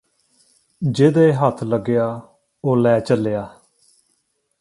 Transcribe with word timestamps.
ਜਿਹਦੇ 0.81 1.33
ਹੱਥ 1.33 1.63
ਲੱਗਿਆ 1.63 2.21
ਉਹ 2.63 2.77
ਲੈ 2.77 2.99
ਚੱਲਿਆ 2.99 3.47